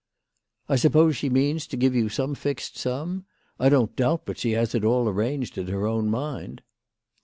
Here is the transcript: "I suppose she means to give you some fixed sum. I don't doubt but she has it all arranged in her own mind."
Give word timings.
"I 0.67 0.77
suppose 0.77 1.15
she 1.15 1.29
means 1.29 1.67
to 1.67 1.77
give 1.77 1.93
you 1.93 2.09
some 2.09 2.33
fixed 2.33 2.75
sum. 2.75 3.25
I 3.59 3.69
don't 3.69 3.95
doubt 3.95 4.25
but 4.25 4.39
she 4.39 4.53
has 4.53 4.73
it 4.73 4.83
all 4.83 5.07
arranged 5.07 5.59
in 5.59 5.67
her 5.67 5.85
own 5.85 6.09
mind." 6.09 6.63